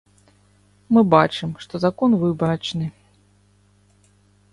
Мы 0.95 1.01
бачым, 1.15 1.49
што 1.65 1.81
закон 1.85 2.11
выбарачны. 2.23 2.87